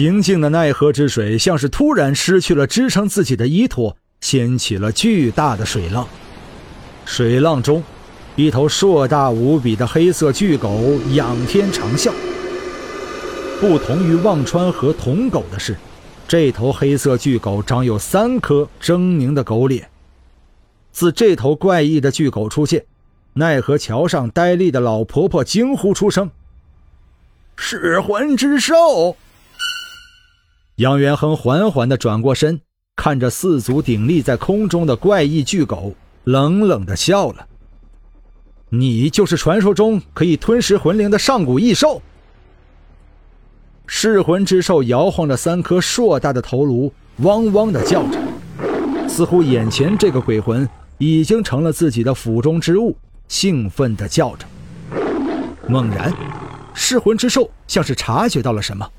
[0.00, 6.08] 平静的奈何之水像是突然失去了支撑自己的依托，掀起了巨大的水浪。
[7.04, 7.84] 水浪中，
[8.34, 12.10] 一头硕大无比的黑色巨狗仰天长啸。
[13.60, 15.76] 不同于忘川河铜狗的是，
[16.26, 19.90] 这头黑色巨狗长有三颗狰狞的狗脸。
[20.92, 22.86] 自这头怪异的巨狗出现，
[23.34, 26.30] 奈何桥上呆立的老婆婆惊呼出声
[27.54, 29.18] ：“噬魂之兽！”
[30.80, 32.58] 杨元亨缓缓地转过身，
[32.96, 37.46] 看着四足鼎立在空中的怪异巨狗，冷冷地笑了
[38.70, 42.00] ：“你就是传说中可以吞噬魂灵的上古异兽。”
[43.86, 48.18] 噬魂之兽摇晃着三颗硕大的头颅，汪汪地叫着，
[49.06, 52.96] 似乎眼前这个鬼魂已经成了自己的腹中之物，
[53.28, 54.46] 兴奋地叫着。
[55.68, 56.10] 猛然，
[56.72, 58.90] 噬魂之兽像是察觉到了什么。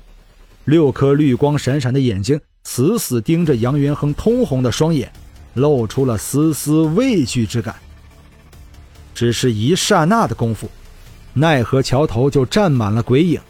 [0.64, 5.12] 六颗绿光闪闪的眼睛死死盯着杨元亨通红的双眼，
[5.54, 7.74] 露出了丝丝畏惧之感。
[9.14, 10.70] 只是一刹那的功夫，
[11.34, 13.40] 奈何桥头就站满了鬼影。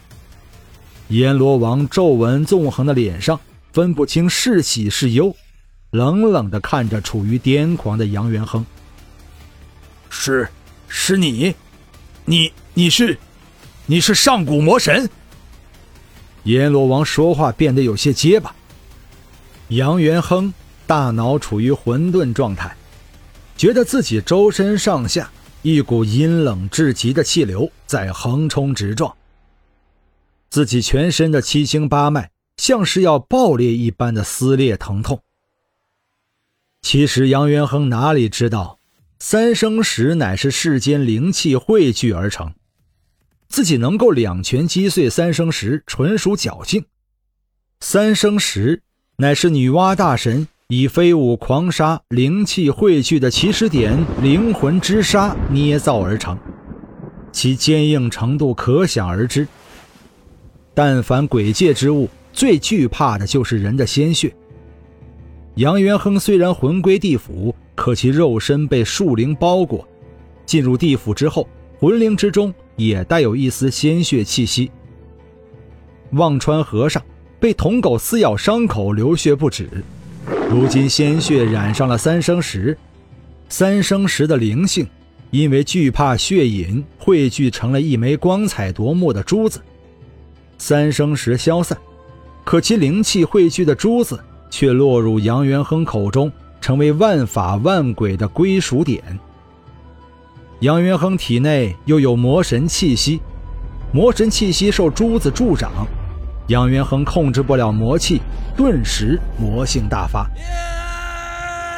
[1.09, 3.39] 阎罗王皱纹纵横的脸上
[3.71, 5.35] 分不清是喜是忧，
[5.91, 8.65] 冷冷地看着处于癫狂的杨元亨。
[10.09, 10.49] 是，
[10.87, 11.53] 是你，
[12.25, 13.17] 你你是，
[13.85, 15.09] 你是上古魔神。
[16.43, 18.55] 阎罗王说话变得有些结巴。
[19.69, 20.53] 杨元亨
[20.85, 22.75] 大脑处于混沌状态，
[23.57, 29.15] 觉得自己周身上下一股阴冷至极的气流在横冲直撞，
[30.49, 35.21] 自己全身的七经八脉像是要爆裂一般的撕裂疼痛。
[36.81, 38.79] 其实杨元亨哪里知道，
[39.17, 42.53] 三生石乃是世间灵气汇聚而成。
[43.53, 46.83] 自己能够两拳击碎三生石，纯属侥幸。
[47.81, 48.81] 三生石
[49.17, 56.35] 乃是女娲大神以飞舞狂沙灵气汇聚的起始点灵魂之沙捏造而成，
[57.31, 59.47] 其坚硬程度可想而知。
[60.73, 64.33] 但凡鬼界之物，最惧怕的就是人的鲜血。
[65.57, 69.87] 杨元亨虽然魂归地府，可其肉身被树灵包裹，
[70.43, 71.47] 进入地府之后，
[71.77, 72.51] 魂灵之中。
[72.75, 74.71] 也带有一丝鲜血气息。
[76.11, 77.03] 忘川和尚
[77.39, 79.69] 被铜狗撕咬伤口，流血不止。
[80.49, 82.77] 如今鲜血染上了三生石，
[83.49, 84.87] 三生石的灵性
[85.31, 89.59] 因为惧怕血饮，汇聚成了一枚光彩夺目的珠子。
[90.57, 91.77] 三生石消散，
[92.43, 94.19] 可其灵气汇聚的珠子
[94.49, 99.03] 却落入杨元亨口中，成为万法万鬼的归属点。
[100.63, 103.19] 杨元亨体内又有魔神气息，
[103.91, 105.85] 魔神气息受珠子助长，
[106.47, 108.21] 杨元亨控制不了魔气，
[108.55, 110.25] 顿时魔性大发。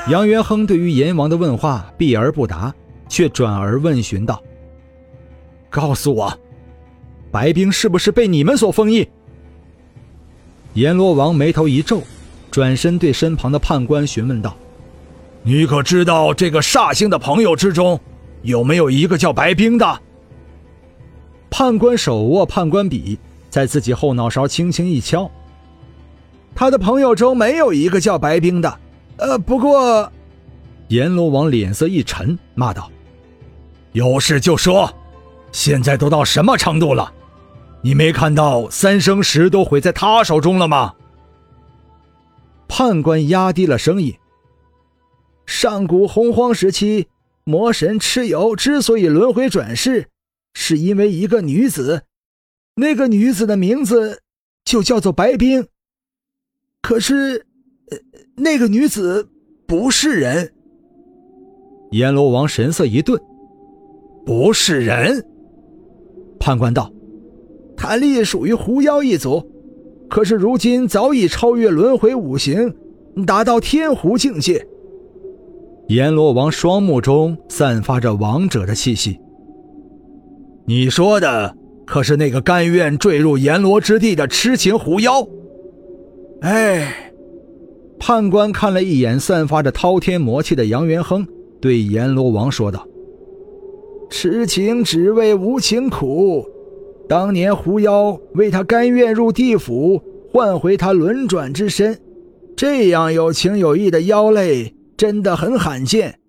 [0.07, 2.71] 杨元亨对于阎王的问话避而不答，
[3.09, 4.39] 却转而问询道
[5.67, 6.31] ：“告诉我，
[7.31, 9.03] 白冰是不是被你们所封印？”
[10.75, 12.03] 阎罗王眉头一皱，
[12.51, 14.55] 转身对身旁的判官询问道
[15.41, 17.99] ：“你可知道这个煞星的朋友之中？”
[18.45, 20.01] 有没有一个叫白冰的？
[21.49, 23.17] 判官手握判官笔，
[23.49, 25.29] 在自己后脑勺轻轻一敲。
[26.53, 28.79] 他的朋友中没有一个叫白冰的。
[29.17, 30.11] 呃，不过，
[30.89, 32.91] 阎罗王脸色一沉，骂道
[33.93, 34.93] ：“有事就说，
[35.51, 37.11] 现在都到什么程度了？
[37.81, 40.93] 你没看到三生石都毁在他手中了吗？”
[42.67, 44.13] 判官压低了声音
[45.47, 47.07] ：“上古洪荒时期。”
[47.47, 50.07] 魔神蚩尤之所以轮回转世，
[50.55, 52.01] 是因为一个女子，
[52.75, 54.23] 那个女子的名字
[54.65, 55.67] 就叫做白冰。
[56.81, 57.45] 可是，
[58.35, 59.29] 那个女子
[59.67, 60.53] 不是人。
[61.91, 63.21] 阎罗王神色一顿，
[64.25, 65.23] 不是人。
[66.39, 66.91] 判官道
[67.77, 69.51] ：“她隶属于狐妖一族，
[70.09, 72.75] 可是如今早已超越轮回五行，
[73.27, 74.67] 达到天狐境界。”
[75.87, 79.19] 阎罗王双目中散发着王者的气息。
[80.65, 81.55] 你说的
[81.85, 85.27] 可是那个甘愿坠入阎罗之地的痴情狐妖？
[86.41, 87.11] 哎，
[87.99, 91.27] 判官看了一眼散发着滔天魔气的杨元亨，
[91.61, 92.87] 对阎罗王说道
[94.09, 96.43] ：“痴情只为无情苦，
[97.07, 100.01] 当年狐妖为他甘愿入地府，
[100.33, 101.99] 换回他轮转之身，
[102.55, 106.19] 这样有情有义的妖类真的很罕见。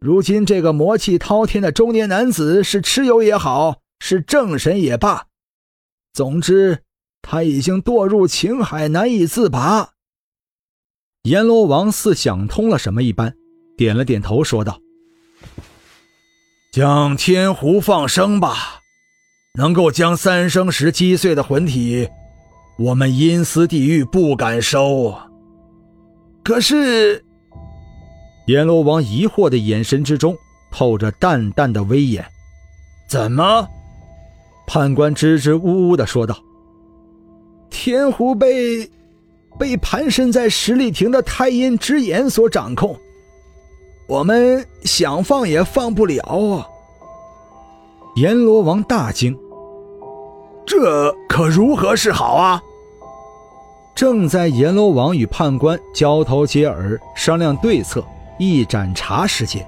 [0.00, 5.26] 如今这个魔气滔天的中年男子，是蚩尤也好，是正神也罢，
[6.12, 6.82] 总之。”
[7.28, 9.94] 他已经堕入情海，难以自拔。
[11.24, 13.34] 阎罗王似想通了什么一般，
[13.76, 14.78] 点了点头，说道
[16.70, 18.78] ：“将天狐放生吧，
[19.58, 22.08] 能够将三生石击碎的魂体，
[22.78, 25.12] 我们阴司地狱不敢收。
[26.44, 27.24] 可是，
[28.46, 30.36] 阎罗王疑惑的眼神之中
[30.70, 32.24] 透着淡淡的威严。
[33.08, 33.68] 怎么？
[34.66, 36.36] 判官支支吾吾的说道。
[37.70, 38.90] 天狐被
[39.58, 42.96] 被盘身在十里亭的太阴之眼所掌控，
[44.06, 46.66] 我们想放也放不了啊！
[48.16, 49.36] 阎罗王大惊，
[50.64, 52.62] 这可如何是好啊？
[53.94, 58.04] 正在阎罗王与判官交头接耳商量对策，
[58.38, 59.66] 一盏茶时间，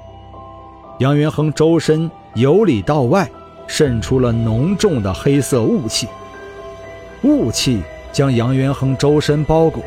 [0.98, 3.28] 杨元亨周身由里到外
[3.66, 6.06] 渗出了浓重的黑色雾气。
[7.22, 7.80] 雾气
[8.12, 9.82] 将杨元亨周身包裹，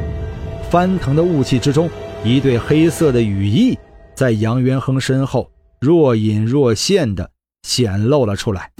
[0.69, 1.87] 翻腾的雾气之中，
[2.23, 3.77] 一对黑色的羽翼
[4.15, 5.47] 在杨元亨身后
[5.79, 7.29] 若隐若现的
[7.61, 8.71] 显露了出来。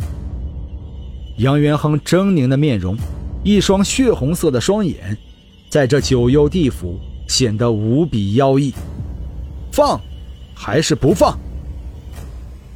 [1.38, 2.98] 杨元亨狰狞的面容，
[3.44, 5.16] 一双血红色的双眼，
[5.70, 8.74] 在这九幽地府显得无比妖异。
[9.72, 10.00] 放，
[10.54, 11.38] 还是不放？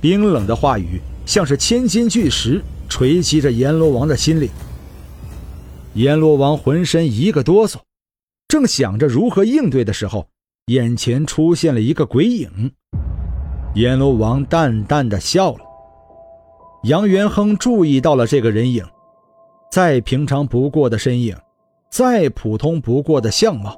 [0.02, 4.50] 冰冷的话语像是千斤巨石锤击着阎罗王的心灵。
[5.94, 7.78] 阎罗王浑身一个哆嗦，
[8.48, 10.28] 正想着如何应对的时候，
[10.68, 12.72] 眼前出现了一个鬼影。
[13.76, 15.60] 阎罗王淡淡的笑了。
[16.84, 18.86] 杨元亨注意到了这个人影，
[19.72, 21.36] 再平常不过的身影，
[21.90, 23.76] 再普通不过的相貌，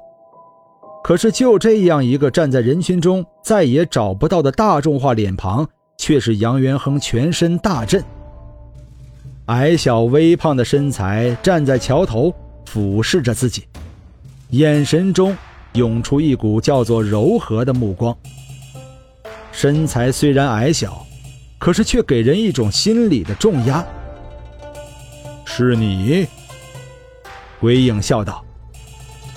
[1.02, 5.66] 可是就这样一个站在人群中再也找不到的大众化脸庞，
[5.96, 8.04] 却是杨元亨全身大震。
[9.46, 12.34] 矮小微胖的身材站在桥头，
[12.66, 13.64] 俯视着自己，
[14.50, 15.34] 眼神中
[15.72, 18.14] 涌出一股叫做柔和的目光。
[19.50, 21.06] 身材虽然矮小，
[21.58, 23.82] 可是却给人一种心理的重压。
[25.46, 26.26] 是你，
[27.58, 28.44] 鬼影笑道：“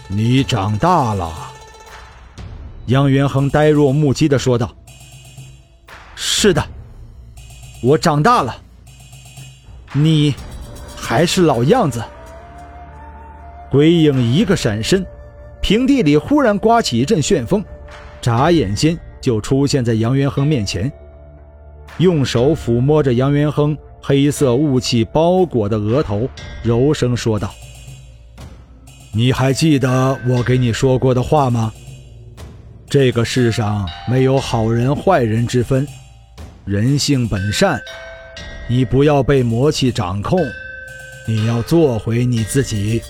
[0.09, 1.47] 你长大了。”
[2.87, 4.75] 杨元亨呆若木鸡的说道
[6.15, 6.63] ：“是的，
[7.81, 8.55] 我长大了。”
[9.93, 10.33] 你
[10.95, 12.03] 还是老样子。
[13.69, 15.05] 鬼影一个闪身，
[15.61, 17.63] 平地里忽然刮起一阵旋风，
[18.21, 20.91] 眨眼间就出现在杨元亨面前，
[21.97, 26.27] 用手抚摸着杨元亨黑色雾气包裹的额头，
[26.63, 27.53] 柔声说道
[29.13, 31.71] ：“你还记得我给你说过的话吗？
[32.91, 35.88] 这个世上没有好人坏人之分，
[36.65, 37.79] 人性本善。”
[38.69, 40.39] 你不要被魔气掌控，
[41.25, 43.01] 你要做回你自己。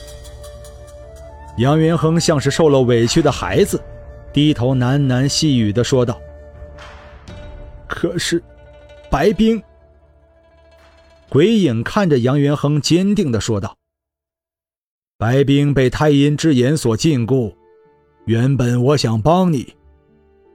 [1.57, 3.81] 杨元亨像是受了委屈的孩子，
[4.31, 6.21] 低头喃喃细语的说道
[7.87, 8.41] ：“可是，
[9.09, 9.61] 白冰。”
[11.27, 13.75] 鬼影看着杨元亨，坚定的说道
[15.17, 17.53] ：“白冰被太阴之眼所禁锢，
[18.25, 19.73] 原本我想帮你，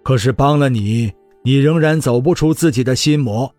[0.02, 3.52] 可是帮了你，你仍然走不出自己的心魔。”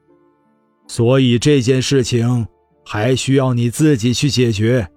[0.87, 2.47] 所以这件事情
[2.85, 4.87] 还需要你自己去解决，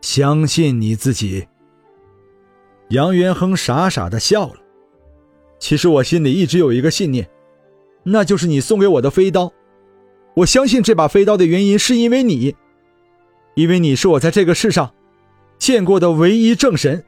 [0.00, 1.46] 相信你自己。
[2.90, 4.54] 杨元亨傻傻的笑了。
[5.58, 7.28] 其实我心里一直有一个信念，
[8.04, 9.52] 那就是你送给我的飞刀。
[10.36, 12.54] 我相信这把飞刀的原因是因为你，
[13.56, 14.94] 因为你是我在这个世上
[15.58, 17.04] 见过的唯一正神。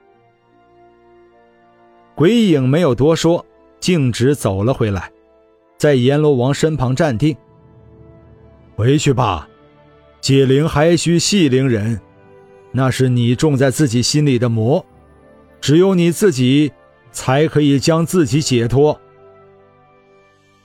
[2.18, 3.46] 鬼影没有多说，
[3.78, 5.08] 径直走了回来，
[5.76, 7.36] 在阎罗王身旁站定。
[8.74, 9.48] 回去吧，
[10.20, 12.00] 解铃还需系铃人，
[12.72, 14.84] 那是你种在自己心里的魔，
[15.60, 16.72] 只有你自己
[17.12, 19.00] 才可以将自己解脱。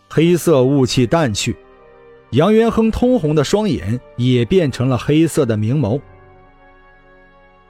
[0.09, 1.55] 黑色雾气淡去，
[2.31, 6.01] 杨元亨通红的双眼也变成了黑色的明眸。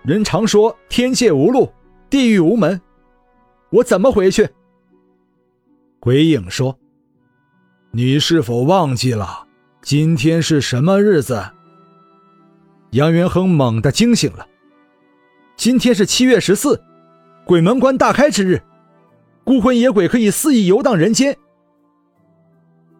[0.03, 1.69] 人常说天界无路，
[2.09, 2.79] 地狱无门，
[3.73, 4.47] 我怎么回去？
[5.99, 6.77] 鬼影说
[7.89, 9.47] ：“你是否忘记了？”
[9.81, 11.43] 今天是什么日子？
[12.91, 14.47] 杨元亨猛地惊醒了。
[15.57, 16.79] 今天是七月十四，
[17.45, 18.61] 鬼门关大开之日，
[19.43, 21.35] 孤魂野鬼可以肆意游荡人间。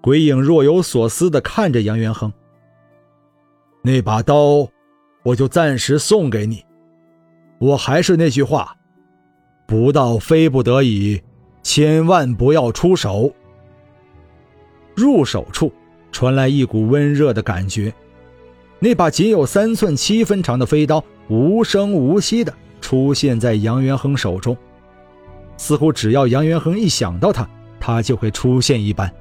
[0.01, 2.33] 鬼影若有所思的看着杨元亨。
[3.83, 4.67] 那把刀，
[5.21, 6.65] 我就暂时送给你。
[7.59, 8.75] 我还是那句话，
[9.65, 11.21] 不到非不得已，
[11.61, 13.33] 千万不要出手。
[14.95, 15.71] 入手处
[16.11, 17.91] 传来一股温热的感觉，
[18.79, 24.55] 那把仅有三寸七分长的飞刀无声无息的出现在杨元亨手中，
[25.57, 29.11] 似乎只要杨元亨一想到他，他就会出现一般。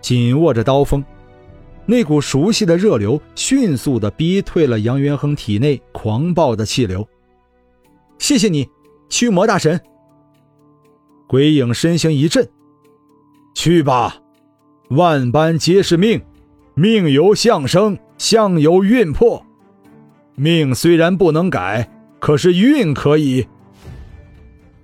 [0.00, 1.04] 紧握着刀锋，
[1.84, 7.06] 那股熟悉的热流迅速地逼退了杨元亨体内狂暴的气流。
[8.18, 8.66] 谢谢你，
[9.08, 9.80] 驱魔大神。
[11.26, 12.48] 鬼影身形一震，
[13.54, 14.16] 去吧，
[14.90, 16.22] 万般皆是命，
[16.74, 19.44] 命由相生，相由运破。
[20.34, 23.46] 命虽然不能改，可是运可以。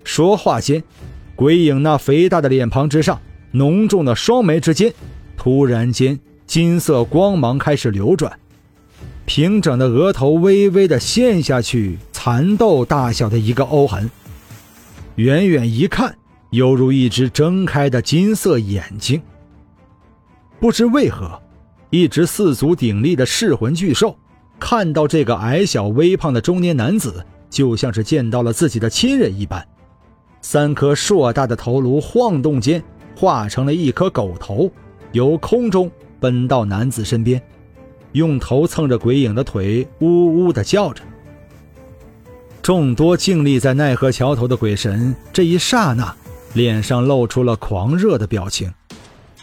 [0.02, 0.82] 说话间，
[1.34, 3.20] 鬼影那肥大的脸庞之上。
[3.52, 4.92] 浓重的双眉之间，
[5.36, 8.38] 突然间金色光芒开始流转，
[9.24, 14.10] 平整的额头微微的陷下去，蚕豆大小的一个凹痕。
[15.16, 16.16] 远远一看，
[16.52, 19.20] 犹如一只睁开的金色眼睛。
[20.58, 21.38] 不知为何，
[21.90, 24.16] 一只四足鼎立的噬魂巨兽，
[24.58, 29.62] 看到这个矮小微胖的中年男子，就像是见到了自己的亲人一般。
[30.40, 32.82] 三颗硕大的头颅晃动间。
[33.14, 34.68] 化成了一颗狗头，
[35.12, 35.88] 由空中
[36.18, 37.40] 奔到男子身边，
[38.12, 41.02] 用头蹭着鬼影的腿，呜呜的叫着。
[42.64, 46.16] 众多静立在奈何桥头的鬼神，这一刹那，
[46.54, 48.72] 脸上露出了狂热的表情，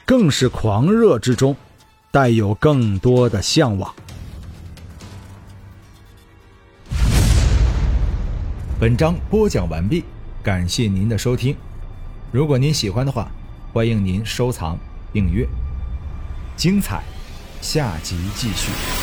[0.07, 1.55] 更是狂热之中，
[2.09, 3.93] 带有更多的向往。
[8.79, 10.03] 本章播讲完毕，
[10.41, 11.55] 感谢您的收听。
[12.31, 13.29] 如果您喜欢的话，
[13.71, 14.75] 欢迎您收藏、
[15.13, 15.47] 订阅，
[16.57, 17.03] 精彩，
[17.61, 19.00] 下集继续。